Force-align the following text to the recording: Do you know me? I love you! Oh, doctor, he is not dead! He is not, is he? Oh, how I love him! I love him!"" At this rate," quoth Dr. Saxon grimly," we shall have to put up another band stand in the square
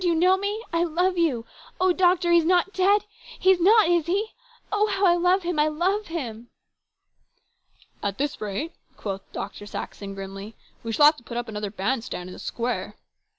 Do 0.01 0.07
you 0.07 0.15
know 0.15 0.35
me? 0.35 0.63
I 0.73 0.83
love 0.83 1.15
you! 1.19 1.45
Oh, 1.79 1.93
doctor, 1.93 2.31
he 2.31 2.39
is 2.39 2.43
not 2.43 2.73
dead! 2.73 3.05
He 3.37 3.51
is 3.51 3.61
not, 3.61 3.87
is 3.87 4.07
he? 4.07 4.31
Oh, 4.71 4.87
how 4.87 5.05
I 5.05 5.15
love 5.15 5.43
him! 5.43 5.59
I 5.59 5.67
love 5.67 6.07
him!"" 6.07 6.49
At 8.03 8.17
this 8.17 8.41
rate," 8.41 8.73
quoth 8.97 9.21
Dr. 9.31 9.67
Saxon 9.67 10.15
grimly," 10.15 10.55
we 10.83 10.91
shall 10.91 11.05
have 11.05 11.17
to 11.17 11.23
put 11.23 11.37
up 11.37 11.47
another 11.47 11.69
band 11.69 12.03
stand 12.03 12.29
in 12.29 12.33
the 12.33 12.39
square 12.39 12.95